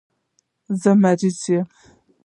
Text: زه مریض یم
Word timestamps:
زه 0.81 0.91
مریض 1.01 1.35
یم 1.49 1.67